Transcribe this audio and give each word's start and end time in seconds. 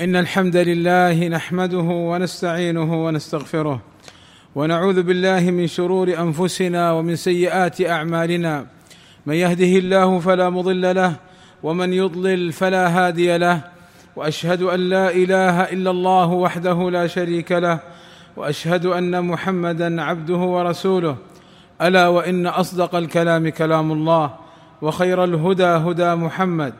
إن 0.00 0.16
الحمد 0.16 0.56
لله 0.56 1.28
نحمده 1.28 1.78
ونستعينه 1.78 3.04
ونستغفره 3.06 3.80
ونعوذ 4.54 5.02
بالله 5.02 5.40
من 5.50 5.66
شرور 5.66 6.08
أنفسنا 6.08 6.92
ومن 6.92 7.16
سيئات 7.16 7.80
أعمالنا. 7.80 8.66
من 9.26 9.34
يهده 9.34 9.78
الله 9.78 10.18
فلا 10.18 10.50
مضل 10.50 10.94
له 10.94 11.12
ومن 11.62 11.92
يضلل 11.92 12.52
فلا 12.52 12.88
هادي 12.88 13.38
له. 13.38 13.60
وأشهد 14.16 14.62
أن 14.62 14.80
لا 14.80 15.10
إله 15.10 15.62
إلا 15.62 15.90
الله 15.90 16.26
وحده 16.26 16.90
لا 16.90 17.06
شريك 17.06 17.52
له. 17.52 17.78
وأشهد 18.36 18.86
أن 18.86 19.24
محمدا 19.24 20.02
عبده 20.02 20.38
ورسوله. 20.38 21.16
ألا 21.82 22.08
وإن 22.08 22.46
أصدق 22.46 22.94
الكلام 22.94 23.48
كلام 23.48 23.92
الله 23.92 24.34
وخير 24.82 25.24
الهدى 25.24 25.64
هدى 25.64 26.14
محمد 26.14 26.74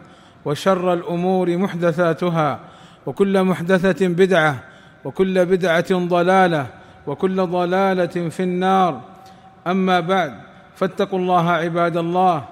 وشر 0.44 0.92
الأمور 0.92 1.56
محدثاتها 1.56 2.60
وكل 3.10 3.42
محدثة 3.42 4.06
بدعة 4.08 4.54
وكل 5.04 5.46
بدعة 5.46 5.90
ضلالة 5.90 6.66
وكل 7.06 7.46
ضلالة 7.46 8.28
في 8.30 8.42
النار. 8.42 9.00
أما 9.66 10.00
بعد 10.00 10.32
فاتقوا 10.74 11.18
الله 11.18 11.50
عباد 11.50 11.96
الله 11.96 12.44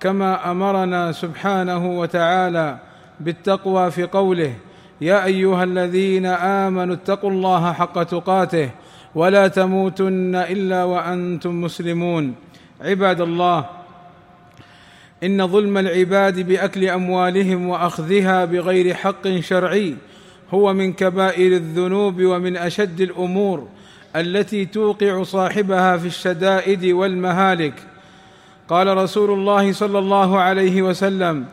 كما 0.00 0.50
أمرنا 0.50 1.12
سبحانه 1.12 1.98
وتعالى 1.98 2.78
بالتقوى 3.20 3.90
في 3.90 4.04
قوله 4.04 4.52
يا 5.00 5.24
أيها 5.24 5.64
الذين 5.64 6.26
آمنوا 6.26 6.94
اتقوا 6.94 7.30
الله 7.30 7.72
حق 7.72 8.02
تقاته 8.02 8.70
ولا 9.14 9.48
تموتن 9.48 10.34
إلا 10.36 10.84
وأنتم 10.84 11.60
مسلمون. 11.60 12.34
عباد 12.84 13.20
الله 13.20 13.64
إن 15.24 15.46
ظلم 15.48 15.78
العباد 15.78 16.40
بأكل 16.40 16.84
أموالهم 16.84 17.68
وأخذها 17.68 18.44
بغير 18.44 18.94
حق 18.94 19.28
شرعي 19.40 19.96
هو 20.50 20.72
من 20.72 20.92
كبائر 20.92 21.52
الذنوب 21.52 22.22
ومن 22.22 22.56
أشد 22.56 23.00
الأمور 23.00 23.68
التي 24.16 24.64
توقع 24.64 25.22
صاحبها 25.22 25.96
في 25.96 26.06
الشدائد 26.06 26.84
والمهالك. 26.84 27.74
قال 28.68 28.96
رسول 28.96 29.30
الله 29.30 29.72
صلى 29.72 29.98
الله 29.98 30.40
عليه 30.40 30.82
وسلم 30.82 31.44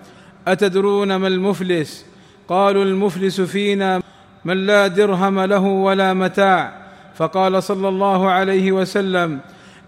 أتدرون 0.47 1.15
ما 1.15 1.27
المفلس؟ 1.27 2.05
قالوا 2.47 2.83
المفلس 2.83 3.41
فينا 3.41 4.01
من 4.45 4.65
لا 4.65 4.87
درهم 4.87 5.39
له 5.39 5.63
ولا 5.63 6.13
متاع. 6.13 6.73
فقال 7.15 7.63
صلى 7.63 7.87
الله 7.89 8.29
عليه 8.29 8.71
وسلم 8.71 9.39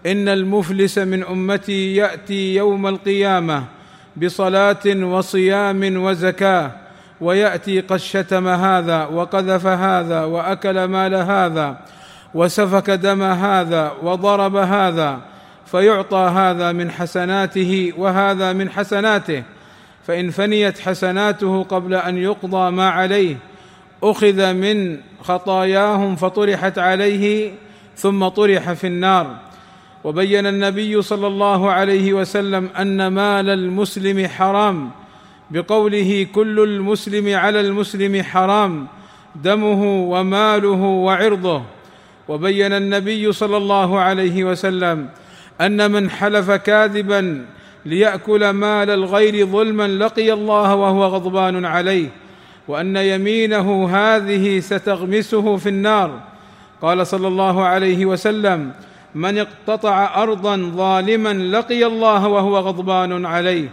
إن 0.06 0.28
المفلس 0.28 0.98
من 0.98 1.24
أمتي 1.24 1.94
يأتي 1.94 2.54
يوم 2.54 2.86
القيامة 2.86 3.64
بصلاة 4.16 4.86
وصيام 4.86 6.02
وزكاة 6.02 6.70
ويأتي 7.20 7.80
قد 7.80 7.96
شتم 7.96 8.48
هذا 8.48 9.04
وقذف 9.04 9.66
هذا 9.66 10.24
وأكل 10.24 10.84
مال 10.84 11.14
هذا 11.14 11.76
وسفك 12.34 12.90
دم 12.90 13.22
هذا 13.22 13.92
وضرب 14.02 14.56
هذا 14.56 15.20
فيعطى 15.66 16.32
هذا 16.36 16.72
من 16.72 16.90
حسناته 16.90 17.92
وهذا 17.98 18.52
من 18.52 18.70
حسناته 18.70 19.42
فإن 20.06 20.30
فنيت 20.30 20.78
حسناته 20.78 21.62
قبل 21.62 21.94
أن 21.94 22.18
يقضى 22.18 22.70
ما 22.70 22.90
عليه 22.90 23.36
أخذ 24.02 24.52
من 24.52 24.98
خطاياهم 25.22 26.16
فطرحت 26.16 26.78
عليه 26.78 27.52
ثم 27.96 28.28
طرح 28.28 28.72
في 28.72 28.86
النار. 28.86 29.36
وبين 30.04 30.46
النبي 30.46 31.02
صلى 31.02 31.26
الله 31.26 31.70
عليه 31.70 32.12
وسلم 32.12 32.68
أن 32.78 33.06
مال 33.06 33.48
المسلم 33.48 34.28
حرام 34.28 34.90
بقوله 35.50 36.26
كل 36.34 36.60
المسلم 36.60 37.36
على 37.36 37.60
المسلم 37.60 38.22
حرام 38.22 38.86
دمه 39.34 39.82
وماله 39.84 40.82
وعرضه. 40.82 41.62
وبين 42.28 42.72
النبي 42.72 43.32
صلى 43.32 43.56
الله 43.56 44.00
عليه 44.00 44.44
وسلم 44.44 45.08
أن 45.60 45.90
من 45.90 46.10
حلف 46.10 46.50
كاذبا 46.50 47.46
ليأكل 47.86 48.50
مال 48.50 48.90
الغير 48.90 49.46
ظلما 49.46 49.88
لقي 49.88 50.32
الله 50.32 50.74
وهو 50.74 51.04
غضبان 51.04 51.64
عليه. 51.64 52.08
وأن 52.68 52.96
يمينه 52.96 53.88
هذه 53.90 54.60
ستغمسه 54.60 55.56
في 55.56 55.68
النار. 55.68 56.20
قال 56.82 57.06
صلى 57.06 57.28
الله 57.28 57.64
عليه 57.64 58.06
وسلم 58.06 58.72
من 59.14 59.38
اقتطع 59.38 60.22
أرضا 60.22 60.56
ظالما 60.76 61.32
لقي 61.32 61.86
الله 61.86 62.28
وهو 62.28 62.58
غضبان 62.58 63.26
عليه. 63.26 63.68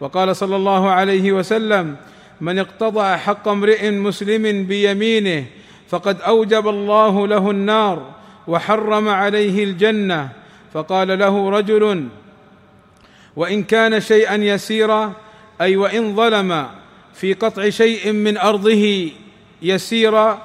وقال 0.00 0.36
صلى 0.36 0.56
الله 0.56 0.90
عليه 0.90 1.32
وسلم 1.32 1.96
من 2.40 2.58
اقتطع 2.58 3.16
حق 3.16 3.48
امرئ 3.48 3.90
مسلم 3.90 4.66
بيمينه 4.66 5.44
فقد 5.88 6.20
أوجب 6.20 6.68
الله 6.68 7.26
له 7.26 7.50
النار 7.50 8.02
وحرم 8.48 9.08
عليه 9.08 9.64
الجنة. 9.64 10.28
فقال 10.74 11.18
له 11.18 11.50
رجل 11.50 12.08
وإن 13.36 13.62
كان 13.62 14.00
شيئا 14.00 14.34
يسيرا 14.34 15.12
أي 15.60 15.76
وإن 15.76 16.16
ظلم 16.16 16.66
في 17.14 17.32
قطع 17.32 17.68
شيء 17.68 18.12
من 18.12 18.38
أرضه 18.38 19.10
يسيرا 19.62 20.42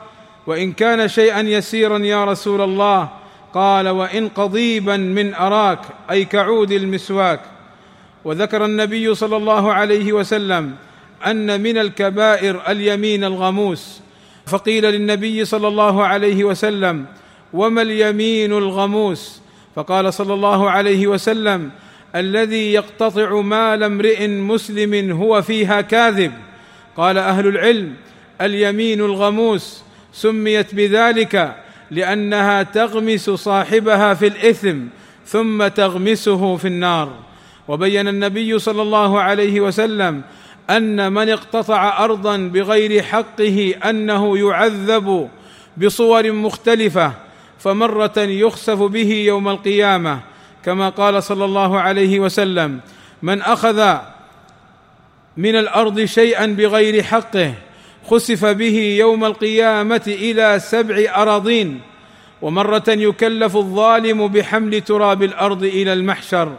وإن 0.47 0.71
كان 0.73 1.07
شيئا 1.07 1.41
يسيرا 1.41 1.97
يا 1.97 2.25
رسول 2.25 2.61
الله 2.61 3.09
قال 3.53 3.89
وإن 3.89 4.29
قضيبا 4.29 4.97
من 4.97 5.33
أراك 5.33 5.79
أي 6.11 6.25
كعود 6.25 6.71
المسواك. 6.71 7.39
وذكر 8.25 8.65
النبي 8.65 9.15
صلى 9.15 9.37
الله 9.37 9.73
عليه 9.73 10.13
وسلم 10.13 10.75
أن 11.25 11.61
من 11.61 11.77
الكبائر 11.77 12.61
اليمين 12.71 13.23
الغموس. 13.23 14.01
فقيل 14.45 14.83
للنبي 14.83 15.45
صلى 15.45 15.67
الله 15.67 16.05
عليه 16.05 16.43
وسلم 16.43 17.05
وما 17.53 17.81
اليمين 17.81 18.53
الغموس؟ 18.53 19.41
فقال 19.75 20.13
صلى 20.13 20.33
الله 20.33 20.69
عليه 20.69 21.07
وسلم 21.07 21.69
الذي 22.15 22.73
يقتطع 22.73 23.41
مال 23.41 23.83
امرئ 23.83 24.27
مسلم 24.27 25.11
هو 25.11 25.41
فيها 25.41 25.81
كاذب. 25.81 26.31
قال 26.97 27.17
أهل 27.17 27.47
العلم 27.47 27.93
اليمين 28.41 29.01
الغموس. 29.01 29.83
سميت 30.13 30.75
بذلك 30.75 31.55
لأنها 31.91 32.63
تغمس 32.63 33.29
صاحبها 33.29 34.13
في 34.13 34.27
الإثم 34.27 34.77
ثم 35.25 35.67
تغمسه 35.67 36.55
في 36.55 36.67
النار. 36.67 37.13
وبين 37.67 38.07
النبي 38.07 38.59
صلى 38.59 38.81
الله 38.81 39.19
عليه 39.19 39.61
وسلم 39.61 40.21
أن 40.69 41.13
من 41.13 41.29
اقتطع 41.29 42.03
ارضا 42.03 42.37
بغير 42.37 43.03
حقه 43.03 43.73
أنه 43.89 44.37
يعذب 44.37 45.29
بصور 45.77 46.31
مختلفة 46.31 47.13
فمرة 47.59 48.17
يخسف 48.17 48.81
به 48.81 49.13
يوم 49.13 49.49
القيامة. 49.49 50.19
كما 50.65 50.89
قال 50.89 51.23
صلى 51.23 51.45
الله 51.45 51.79
عليه 51.79 52.19
وسلم 52.19 52.79
من 53.21 53.41
أخذ 53.41 53.97
من 55.37 55.55
الأرض 55.55 56.05
شيئا 56.05 56.45
بغير 56.45 57.03
حقه 57.03 57.53
خسف 58.09 58.45
به 58.45 58.95
يوم 58.99 59.25
القيامة 59.25 60.01
إلى 60.07 60.59
سبع 60.59 61.21
أراضين 61.21 61.81
ومرة 62.41 62.83
يكلف 62.87 63.57
الظالم 63.57 64.27
بحمل 64.27 64.81
تراب 64.81 65.23
الأرض 65.23 65.63
إلى 65.63 65.93
المحشر. 65.93 66.53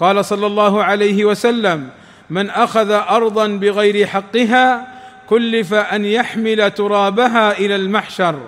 قال 0.00 0.24
صلى 0.24 0.46
الله 0.46 0.84
عليه 0.84 1.24
وسلم 1.24 1.88
من 2.30 2.50
أخذ 2.50 2.90
ارضا 2.90 3.46
بغير 3.46 4.06
حقها 4.06 4.94
كلف 5.28 5.74
أن 5.74 6.04
يحمل 6.04 6.70
ترابها 6.70 7.58
إلى 7.58 7.76
المحشر 7.76 8.40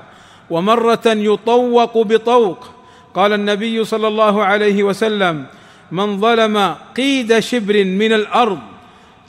ومرة 0.50 1.06
يطوق 1.06 1.98
بطوق. 1.98 2.68
قال 3.14 3.32
النبي 3.32 3.84
صلى 3.84 4.08
الله 4.08 4.44
عليه 4.44 4.82
وسلم 4.82 5.46
من 5.92 6.20
ظلم 6.20 6.74
قيد 6.96 7.38
شبر 7.38 7.84
من 7.84 8.12
الأرض 8.12 8.58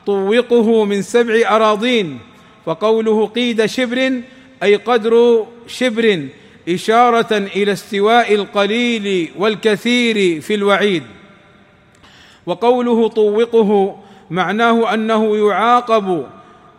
طوقه 0.06 0.86
من 0.86 1.02
سبع 1.02 1.56
أراضين 1.56 2.20
وقوله 2.68 3.28
قيد 3.28 3.66
شبر 3.66 4.22
أي 4.64 4.76
قدر 4.76 5.46
شبر 5.68 6.28
إشارة 6.70 7.38
إلى 7.38 7.72
استواء 7.72 8.36
القليل 8.36 9.32
والكثير 9.38 10.42
في 10.42 10.54
الوعيد. 10.54 11.04
وقوله 12.46 13.08
طوقه 13.08 14.00
معناه 14.30 14.94
أنه 14.94 15.38
يعاقب 15.48 16.26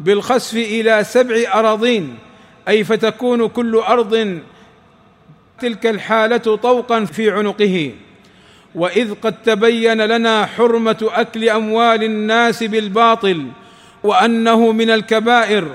بالخسف 0.01 0.57
إلى 0.57 1.05
سبع 1.05 1.37
أراضين 1.55 2.19
أي 2.69 2.85
فتكون 2.85 3.49
كل 3.49 3.77
أرض 3.77 4.39
تلك 5.61 5.87
الحالة 5.87 6.57
طوقا 6.57 7.05
في 7.05 7.31
عنقه. 7.31 7.93
وإذ 8.75 9.15
قد 9.15 9.43
تبين 9.43 10.01
لنا 10.01 10.47
حرمة 10.47 11.11
أكل 11.13 11.49
أموال 11.49 12.05
الناس 12.05 12.63
بالباطل 12.63 13.47
وأنه 14.03 14.73
من 14.73 14.91
الكبائر 14.91 15.69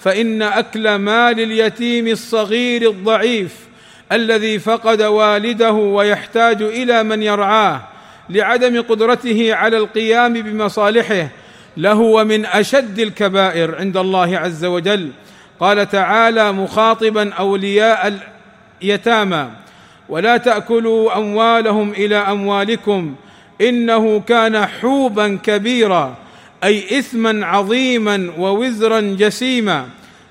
فإن 0.00 0.42
أكل 0.42 0.94
مال 0.94 1.40
اليتيم 1.40 2.06
الصغير 2.06 2.90
الضعيف 2.90 3.56
الذي 4.12 4.58
فقد 4.58 5.02
والده 5.02 5.72
ويحتاج 5.72 6.62
إلى 6.62 7.02
من 7.02 7.22
يرعاه 7.22 7.80
لعدم 8.30 8.82
قدرته 8.82 9.54
على 9.54 9.76
القيام 9.76 10.32
بمصالحه 10.32 11.28
لهو 11.76 12.24
من 12.24 12.46
أشد 12.46 12.98
الكبائر 12.98 13.76
عند 13.78 13.96
الله 13.96 14.38
عز 14.38 14.64
وجل. 14.64 15.10
قال 15.60 15.88
تعالى 15.88 16.52
مخاطبا 16.52 17.32
أولياء 17.32 18.18
اليتامى 18.82 19.50
ولا 20.08 20.36
تأكلوا 20.36 21.16
أموالهم 21.18 21.90
إلى 21.90 22.16
أموالكم 22.16 23.14
إنه 23.60 24.20
كان 24.20 24.66
حوبا 24.66 25.38
كبيرا 25.42 26.16
أي 26.64 26.98
إثما 26.98 27.46
عظيما 27.46 28.32
ووزرا 28.38 29.00
جسيما. 29.00 29.86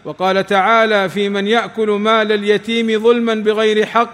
وقال 0.05 0.45
تعالى 0.45 1.09
في 1.09 1.29
من 1.29 1.47
يأكل 1.47 1.89
مال 1.89 2.31
اليتيم 2.31 3.03
ظلما 3.03 3.35
بغير 3.35 3.85
حق 3.85 4.13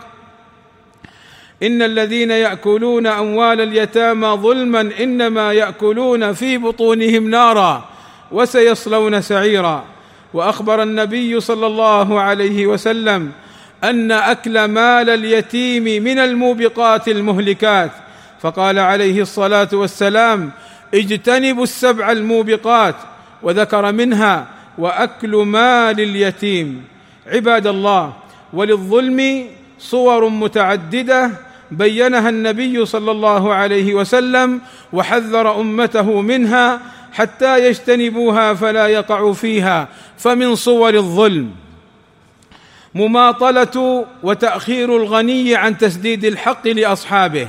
إن 1.64 1.82
الذين 1.82 2.32
يأكلون 2.32 3.08
أموال 3.08 3.62
اليتامى 3.62 4.28
ظلما 4.28 4.92
إنما 5.00 5.54
يأكلون 5.54 6.34
في 6.34 6.58
بطونهم 6.58 7.30
نارا 7.30 7.90
وسيصلون 8.32 9.22
سعيرا. 9.22 9.84
وأخبر 10.34 10.84
النبي 10.84 11.40
صلى 11.40 11.68
الله 11.68 12.20
عليه 12.22 12.68
وسلم 12.68 13.32
أن 13.84 14.12
أكل 14.12 14.66
مال 14.66 15.10
اليتيم 15.10 16.04
من 16.04 16.20
الموبقات 16.20 17.08
المهلكات. 17.08 17.92
فقال 18.42 18.80
عليه 18.80 19.22
الصلاة 19.22 19.70
والسلام 19.74 20.52
اجتنبوا 20.96 21.64
السبع 21.64 22.12
الموبقات 22.12 22.96
وذكر 23.44 23.92
منها 23.92 24.48
وأكل 24.78 25.36
مال 25.36 26.00
اليتيم. 26.00 26.84
عباد 27.28 27.68
الله 27.68 28.14
وللظلم 28.54 29.48
صور 29.80 30.30
متعددة 30.30 31.32
بينها 31.72 32.30
النبي 32.30 32.86
صلى 32.86 33.12
الله 33.12 33.54
عليه 33.54 33.94
وسلم 33.94 34.62
وحذر 34.94 35.62
أمته 35.62 36.22
منها 36.22 36.82
حتى 37.14 37.68
يجتنبوها 37.68 38.54
فلا 38.54 38.88
يقعوا 38.88 39.34
فيها 39.34 39.88
فمن 40.18 40.56
صور 40.56 40.94
الظلم. 40.94 41.52
مماطلة 42.96 44.06
وتأخير 44.24 44.98
الغني 44.98 45.56
عن 45.56 45.78
تسديد 45.78 46.26
الحق 46.26 46.68
لأصحابه. 46.68 47.48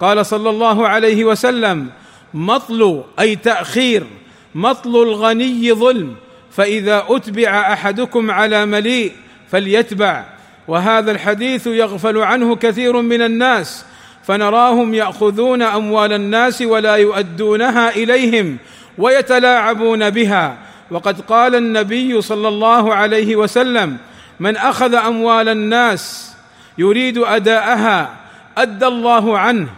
قال 0.00 0.26
صلى 0.26 0.50
الله 0.50 0.88
عليه 0.88 1.24
وسلم 1.24 1.88
مطل 2.34 3.04
أي 3.20 3.36
تأخير 3.36 4.06
مطل 4.54 5.02
الغني 5.02 5.72
ظلم. 5.72 6.14
فإذا 6.50 7.04
أتبع 7.08 7.72
أحدكم 7.72 8.30
على 8.30 8.66
مليء 8.66 9.12
فليتبع. 9.50 10.24
وهذا 10.68 11.12
الحديث 11.12 11.66
يغفل 11.66 12.18
عنه 12.18 12.56
كثير 12.56 13.00
من 13.00 13.22
الناس 13.22 13.84
فنراهم 14.24 14.94
يأخذون 14.94 15.62
أموال 15.62 16.12
الناس 16.12 16.62
ولا 16.62 16.96
يؤدونها 16.96 17.90
إليهم 17.90 18.56
ويتلاعبون 18.98 20.10
بها. 20.10 20.56
وقد 20.90 21.20
قال 21.20 21.54
النبي 21.54 22.20
صلى 22.20 22.48
الله 22.48 22.94
عليه 22.94 23.36
وسلم 23.36 23.96
من 24.40 24.56
أخذ 24.56 24.94
أموال 24.94 25.48
الناس 25.48 26.34
يريد 26.78 27.18
أداءها 27.18 28.14
أدى 28.58 28.86
الله 28.86 29.38
عنه. 29.38 29.68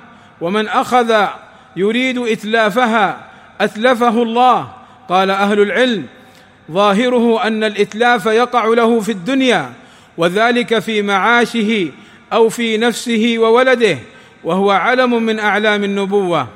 ومن 0.40 0.68
أخذ 0.68 1.26
يريد 1.76 2.19
إتلافها 2.19 3.26
أتلفه 3.61 4.23
الله. 4.23 4.69
قال 5.09 5.31
أهل 5.31 5.61
العلم 5.61 6.06
ظاهره 6.71 7.47
أن 7.47 7.65
الإتلاف 7.65 8.26
يقع 8.26 8.65
له 8.65 9.00
في 9.00 9.12
الدنيا 9.12 9.73
وذلك 10.17 10.79
في 10.79 11.03
معاشه 11.03 11.88
أو 12.32 12.49
في 12.49 12.76
نفسه 12.76 13.35
وولده 13.38 13.99
وهو 14.44 14.71
علم 14.71 15.23
من 15.23 15.38
أعلام 15.38 15.85
النبوة. 15.85 16.49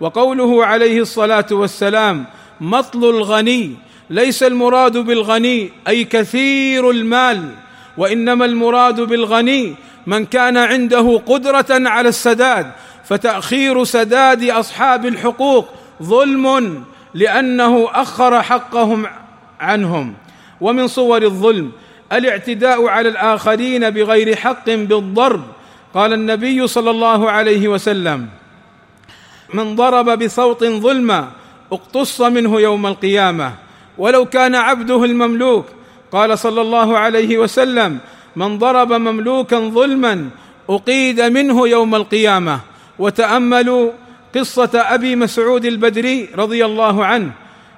وقوله 0.00 0.64
عليه 0.66 1.00
الصلاة 1.00 1.46
والسلام 1.50 2.24
مطل 2.60 3.04
الغني 3.04 3.74
ليس 4.10 4.42
المراد 4.42 4.96
بالغني 4.96 5.70
أي 5.88 6.04
كثير 6.04 6.90
المال 6.90 7.50
وإنما 7.96 8.44
المراد 8.44 9.00
بالغني 9.00 9.74
من 10.06 10.24
كان 10.24 10.56
عنده 10.56 11.22
قدرة 11.26 11.66
على 11.70 12.08
السداد 12.08 12.72
فتأخير 13.08 13.84
سداد 13.84 14.44
أصحاب 14.44 15.06
الحقوق 15.06 15.68
ظلم 16.02 16.84
لأنه 17.14 17.88
أخر 17.92 18.42
حقهم 18.42 19.06
عنهم. 19.60 20.14
ومن 20.60 20.88
صور 20.88 21.22
الظلم 21.22 21.72
الاعتداء 22.12 22.86
على 22.86 23.08
الآخرين 23.08 23.90
بغير 23.90 24.36
حق 24.36 24.66
بالضرب. 24.66 25.42
قال 25.94 26.12
النبي 26.12 26.66
صلى 26.66 26.90
الله 26.90 27.30
عليه 27.30 27.68
وسلم 27.68 28.28
من 29.54 29.76
ضرب 29.76 30.18
بصوت 30.24 30.64
ظلما 30.64 31.28
اقتص 31.72 32.20
منه 32.20 32.60
يوم 32.60 32.86
القيامة. 32.86 33.52
ولو 33.98 34.24
كان 34.24 34.54
عبده 34.54 35.04
المملوك. 35.04 35.66
قال 36.12 36.38
صلى 36.38 36.60
الله 36.60 36.98
عليه 36.98 37.38
وسلم 37.38 37.98
من 38.36 38.58
ضرب 38.58 38.92
مملوكا 38.92 39.58
ظلما 39.58 40.28
أقيد 40.70 41.20
منه 41.20 41.68
يوم 41.68 41.94
القيامة. 41.94 42.60
وتأملوا 42.98 43.92
قصة 44.34 44.70
أبي 44.74 45.16
مسعود 45.16 45.64
البدري 45.64 46.28
رضي 46.36 46.64
الله 46.64 47.04
عنه. 47.04 47.32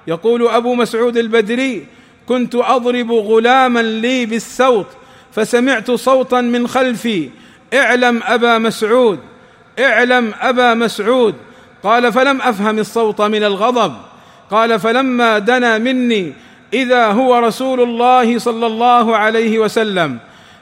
يقول 0.07 0.47
أبو 0.47 0.75
مسعود 0.75 1.17
البدري 1.17 1.85
كنت 2.27 2.55
أضرب 2.55 3.11
غلاما 3.11 3.79
لي 3.79 4.25
بالسوط 4.25 4.85
فسمعت 5.31 5.91
صوتا 5.91 6.41
من 6.41 6.67
خلفي 6.67 7.29
اعلم 7.73 8.21
أبا 8.23 8.57
مسعود 8.57 9.19
اعلم 9.79 10.33
أبا 10.41 10.73
مسعود. 10.73 11.35
قال 11.83 12.13
فلم 12.13 12.41
أفهم 12.41 12.79
الصوت 12.79 13.21
من 13.21 13.43
الغضب. 13.43 13.93
قال 14.51 14.79
فلما 14.79 15.39
دنا 15.39 15.77
مني 15.77 16.33
إذا 16.73 17.05
هو 17.05 17.39
رسول 17.39 17.81
الله 17.81 18.39
صلى 18.39 18.65
الله 18.67 19.17
عليه 19.17 19.59
وسلم 19.59 20.17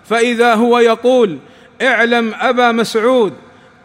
فإذا 0.05 0.53
هو 0.53 0.79
يقول 0.79 1.37
اعلم 1.81 2.33
أبا 2.39 2.71
مسعود 2.71 3.33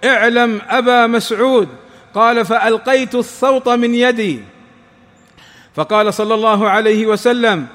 اعلم 0.04 0.60
أبا 0.68 1.06
مسعود. 1.06 1.68
قال 2.14 2.44
فألقيت 2.44 3.14
الصوت 3.14 3.68
من 3.68 3.94
يدي. 3.94 4.40
فقال 5.74 6.14
صلى 6.14 6.34
الله 6.34 6.68
عليه 6.68 7.06
وسلم 7.06 7.66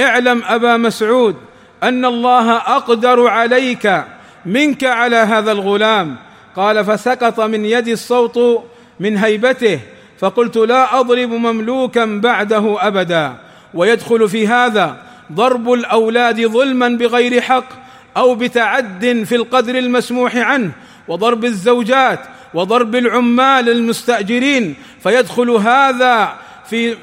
اعلم 0.00 0.42
أبا 0.44 0.76
مسعود 0.76 1.36
أن 1.82 2.04
الله 2.04 2.56
أقدر 2.56 3.26
عليك 3.26 4.04
منك 4.46 4.84
على 4.84 5.16
هذا 5.16 5.52
الغلام. 5.52 6.16
قال 6.56 6.84
فسقط 6.84 7.40
من 7.40 7.64
يدي 7.64 7.92
الصوت 7.92 8.64
من 9.00 9.16
هيبته. 9.16 9.80
فقلت 10.18 10.56
لا 10.56 11.00
أضرب 11.00 11.30
مملوكا 11.30 12.04
بعده 12.04 12.76
أبدا. 12.86 13.32
ويدخل 13.74 14.28
في 14.28 14.48
هذا 14.48 14.96
ضرب 15.32 15.72
الأولاد 15.72 16.46
ظلما 16.46 16.88
بغير 16.88 17.40
حق 17.40 17.68
أو 18.16 18.34
بتعد 18.34 19.24
في 19.28 19.34
القدر 19.34 19.78
المسموح 19.78 20.36
عنه. 20.36 20.72
وضرب 21.08 21.44
الزوجات 21.44 22.20
وضرب 22.54 22.94
العمال 22.94 23.68
المستأجرين 23.68 24.74
فيدخل 25.02 25.50
هذا 25.50 26.34
في 26.70 26.96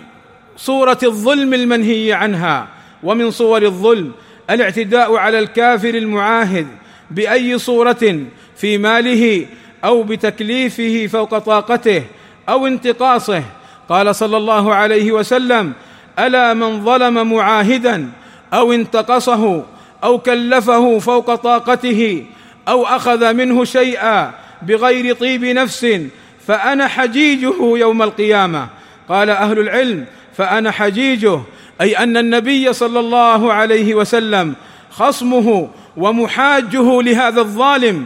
صورة 0.58 0.98
الظلم 1.04 1.54
المنهي 1.54 2.14
عنها. 2.14 2.68
ومن 3.04 3.32
صور 3.32 3.62
الظلم 3.62 4.12
الاعتداء 4.50 5.16
على 5.16 5.40
الكافر 5.40 5.90
المعاهد 5.90 6.68
بأي 7.12 7.58
صورة 7.58 8.20
في 8.56 8.78
ماله 8.78 9.46
أو 9.84 10.04
بتكليفه 10.04 11.08
فوق 11.08 11.38
طاقته 11.38 12.04
أو 12.50 12.68
انتقاصه. 12.68 13.44
قال 13.90 14.16
صلى 14.16 14.38
الله 14.38 14.74
عليه 14.74 15.12
وسلم 15.12 15.74
ألا 16.20 16.54
من 16.54 16.86
ظلم 16.86 17.34
معاهدا 17.34 18.10
أو 18.54 18.74
انتقصه 18.74 19.64
أو 20.04 20.20
كلفه 20.20 21.00
فوق 21.00 21.36
طاقته 21.36 22.26
أو 22.68 22.86
أخذ 22.86 23.34
منه 23.34 23.66
شيئا 23.66 24.32
بغير 24.62 25.16
طيب 25.16 25.46
نفس 25.46 25.88
فأنا 26.48 26.88
حجيجه 26.88 27.78
يوم 27.78 28.02
القيامة. 28.02 28.68
قال 29.10 29.30
أهل 29.30 29.60
العلم 29.60 30.06
فأنا 30.38 30.72
حجيجه 30.72 31.42
أي 31.82 31.98
أن 31.98 32.18
النبي 32.18 32.74
صلى 32.74 33.00
الله 33.00 33.54
عليه 33.54 33.96
وسلم 33.96 34.54
خصمه 34.92 35.70
ومحاجه 35.98 37.02
لهذا 37.02 37.42
الظالم 37.42 38.06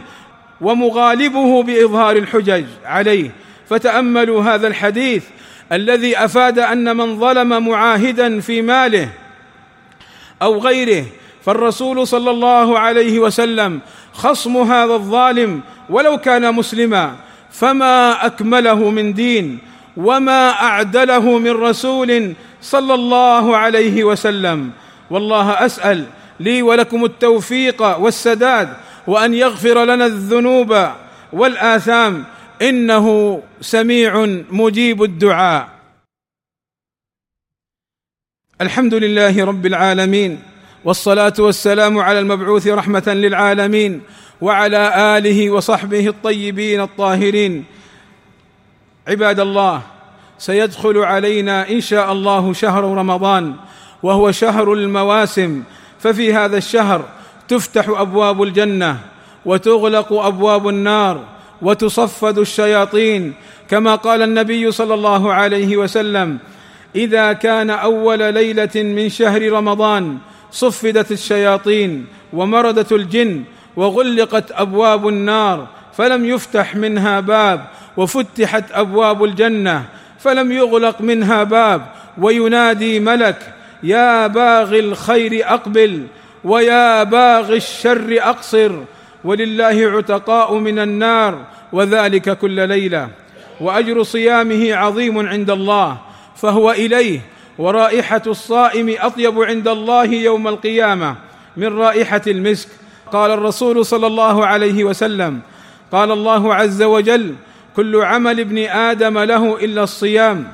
ومغالبه 0.60 1.62
بإظهار 1.62 2.16
الحجج 2.16 2.64
عليه. 2.84 3.30
فتأملوا 3.68 4.42
هذا 4.42 4.68
الحديث 4.68 5.24
الذي 5.72 6.18
أفاد 6.18 6.58
أن 6.58 6.96
من 6.96 7.20
ظلم 7.20 7.68
معاهدا 7.68 8.40
في 8.40 8.62
ماله 8.62 9.08
أو 10.42 10.58
غيره 10.58 11.04
فالرسول 11.42 12.06
صلى 12.06 12.30
الله 12.30 12.78
عليه 12.78 13.18
وسلم 13.18 13.80
خصم 14.12 14.56
هذا 14.56 14.94
الظالم 14.94 15.60
ولو 15.90 16.18
كان 16.18 16.54
مسلما. 16.54 17.16
فما 17.50 18.26
أكمله 18.26 18.90
من 18.90 19.14
دين 19.14 19.58
وما 19.96 20.50
أعدله 20.50 21.38
من 21.38 21.50
رسول 21.50 22.34
صلى 22.62 22.94
الله 22.94 23.56
عليه 23.56 24.04
وسلم. 24.04 24.70
والله 25.10 25.66
أسأل 25.66 26.04
لي 26.40 26.62
ولكم 26.62 27.04
التوفيق 27.04 27.82
والسداد 27.82 28.68
وأن 29.06 29.34
يغفر 29.34 29.84
لنا 29.84 30.06
الذنوب 30.06 30.88
والآثام. 31.32 32.24
إنه 32.62 33.06
سميع 33.60 34.26
مجيب 34.50 35.02
الدعاء. 35.02 35.68
الحمد 38.60 38.94
لله 38.94 39.44
رب 39.44 39.66
العالمين. 39.66 40.42
والصلاة 40.84 41.32
والسلام 41.38 41.98
على 41.98 42.18
المبعوث 42.18 42.66
رحمة 42.66 43.02
للعالمين 43.06 44.00
وعلى 44.40 44.92
آله 45.18 45.50
وصحبه 45.50 46.08
الطيبين 46.08 46.80
الطاهرين. 46.80 47.64
عباد 49.08 49.40
الله 49.40 49.82
سيدخل 50.38 50.98
علينا 50.98 51.70
إن 51.70 51.80
شاء 51.80 52.12
الله 52.12 52.52
شهر 52.52 52.84
رمضان 52.84 53.54
وهو 54.02 54.30
شهر 54.30 54.72
المواسم. 54.72 55.62
ففي 56.00 56.34
هذا 56.34 56.56
الشهر 56.56 57.04
تفتح 57.48 57.88
أبواب 57.88 58.42
الجنة 58.42 58.98
وتغلق 59.44 60.12
أبواب 60.12 60.68
النار 60.68 61.24
وتصفد 61.62 62.38
الشياطين. 62.38 63.34
كما 63.70 63.94
قال 63.94 64.22
النبي 64.22 64.70
صلى 64.70 64.94
الله 64.94 65.32
عليه 65.32 65.76
وسلم 65.76 66.38
إذا 66.96 67.32
كان 67.32 67.70
أول 67.70 68.34
ليلة 68.34 68.70
من 68.74 69.08
شهر 69.08 69.52
رمضان 69.52 70.18
صفدت 70.52 71.12
الشياطين 71.12 72.06
ومردت 72.32 72.92
الجن 72.92 73.44
وغلقت 73.76 74.52
أبواب 74.52 75.08
النار 75.08 75.66
فلم 75.96 76.24
يفتح 76.24 76.76
منها 76.76 77.20
باب 77.20 77.64
وفتحت 77.96 78.64
أبواب 78.72 79.24
الجنة 79.24 79.84
فلم 80.18 80.52
يغلق 80.52 81.00
منها 81.00 81.44
باب 81.44 81.86
وينادي 82.18 83.00
ملك 83.00 83.54
يا 83.82 84.26
باغي 84.26 84.80
الخير 84.80 85.54
أقبل 85.54 86.06
ويا 86.44 87.02
باغي 87.02 87.56
الشر 87.56 88.16
أقصر 88.18 88.72
ولله 89.24 89.90
عتقاء 89.96 90.54
من 90.54 90.78
النار 90.78 91.38
وذلك 91.72 92.38
كل 92.38 92.68
ليلة 92.68 93.08
وأجر 93.60 94.02
صيامه 94.02 94.74
عظيم 94.74 95.28
عند 95.28 95.50
الله 95.50 95.96
فهو 96.36 96.70
إليه 96.70 97.20
ورائحة 97.58 98.22
الصائم 98.26 98.94
أطيب 98.98 99.42
عند 99.42 99.68
الله 99.68 100.04
يوم 100.04 100.48
القيامة 100.48 101.16
من 101.56 101.78
رائحة 101.78 102.22
المسك. 102.26 102.68
قال 103.12 103.30
الرسول 103.30 103.86
صلى 103.86 104.06
الله 104.06 104.46
عليه 104.46 104.84
وسلم 104.84 105.40
قال 105.92 106.10
الله 106.12 106.54
عز 106.54 106.82
وجل 106.82 107.34
كل 107.76 107.96
عمل 107.96 108.40
ابن 108.40 108.58
آدم 108.58 109.18
له 109.18 109.64
إلا 109.64 109.82
الصيام 109.82 110.52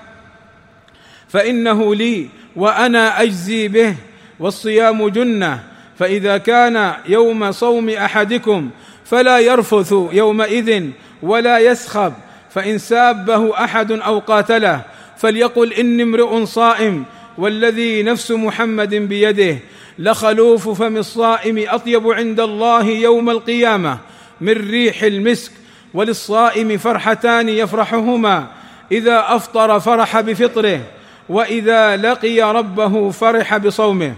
فإنه 1.28 1.94
لي 1.94 2.28
وأنا 2.56 3.22
أجزي 3.22 3.68
به 3.68 3.94
والصيام 4.40 5.08
جنة 5.08 5.62
فإذا 5.98 6.38
كان 6.38 6.92
يوم 7.08 7.52
صوم 7.52 7.88
أحدكم 7.90 8.70
فلا 9.04 9.38
يرفث 9.38 9.92
يومئذ 9.92 10.84
ولا 11.22 11.58
يسخب 11.58 12.12
فإن 12.50 12.78
سابه 12.78 13.64
أحد 13.64 13.92
أو 13.92 14.18
قاتله 14.18 14.80
فليقل 15.16 15.72
إني 15.72 16.02
امرؤ 16.02 16.44
صائم 16.44 17.04
والذي 17.38 18.02
نفس 18.02 18.30
محمد 18.30 18.94
بيده 18.94 19.58
لخلوف 19.98 20.68
فم 20.68 20.96
الصائم 20.96 21.64
أطيب 21.68 22.08
عند 22.08 22.40
الله 22.40 22.86
يوم 22.86 23.30
القيامة 23.30 23.98
من 24.40 24.70
ريح 24.70 25.02
المسك 25.02 25.52
وللصائم 25.94 26.78
فرحتان 26.78 27.48
يفرحهما 27.48 28.46
إذا 28.92 29.24
أفطر 29.28 29.80
فرح 29.80 30.20
بفطره 30.20 30.80
وإذا 31.28 31.96
لقي 31.96 32.40
ربه 32.40 33.10
فرح 33.10 33.56
بصومه. 33.56 34.14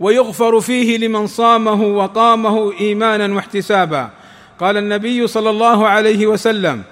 ويغفر 0.00 0.60
فيه 0.60 0.98
لمن 0.98 1.26
صامه 1.26 1.82
وقامه 1.82 2.72
إيمانا 2.80 3.34
واحتسابا. 3.34 4.10
قال 4.60 4.76
النبي 4.76 5.26
صلى 5.26 5.50
الله 5.50 5.88
عليه 5.88 6.26
وسلم 6.26 6.82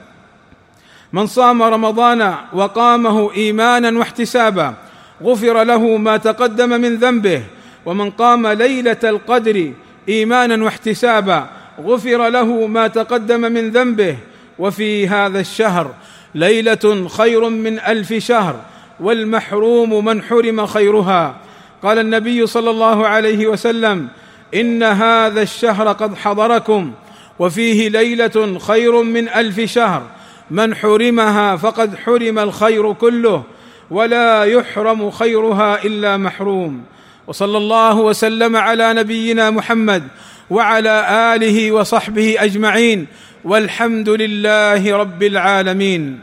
من 1.13 1.27
صام 1.27 1.63
رمضان 1.63 2.35
وقامه 2.53 3.33
إيمانا 3.35 3.99
واحتسابا 3.99 4.75
غفر 5.23 5.63
له 5.65 5.97
ما 5.97 6.17
تقدم 6.17 6.69
من 6.69 6.97
ذنبه 6.97 7.43
ومن 7.87 8.11
قام 8.11 8.47
ليلة 8.47 8.97
القدر 9.05 9.73
إيمانا 10.09 10.65
واحتسابا 10.65 11.49
غفر 11.85 12.29
له 12.29 12.67
ما 12.67 12.87
تقدم 12.87 13.41
من 13.41 13.71
ذنبه. 13.71 14.17
وفي 14.59 15.09
هذا 15.09 15.41
الشهر 15.41 15.95
ليلة 16.35 17.09
خير 17.09 17.49
من 17.49 17.79
ألف 17.79 18.13
شهر 18.13 18.57
والمحروم 19.01 20.05
من 20.05 20.23
حرم 20.23 20.67
خيرها. 20.67 21.37
قال 21.83 21.99
النبي 21.99 22.47
صلى 22.47 22.71
الله 22.71 23.07
عليه 23.07 23.47
وسلم 23.47 24.09
إن 24.55 24.83
هذا 24.83 25.43
الشهر 25.43 25.93
قد 25.93 26.17
حضركم 26.17 26.93
وفيه 27.39 27.89
ليلة 27.89 28.59
خير 28.59 29.03
من 29.03 29.29
ألف 29.29 29.61
شهر. 29.61 30.03
من 30.51 30.75
حرمها 30.75 31.57
فقد 31.57 31.97
حرم 31.97 32.39
الخير 32.39 32.93
كله 32.93 33.43
ولا 33.91 34.45
يحرم 34.45 35.11
خيرها 35.11 35.85
إلا 35.85 36.17
محروم. 36.17 36.83
وصلى 37.27 37.59
الله 37.59 37.97
وسلم 38.01 38.57
على 38.57 38.95
نبينا 38.95 39.51
محمد 39.51 40.03
وعلى 40.51 40.95
آله 41.37 41.73
وصحبه 41.73 42.37
أجمعين 42.39 43.07
والحمد 43.45 44.09
لله 44.09 44.97
رب 44.97 45.23
العالمين. 45.23 46.21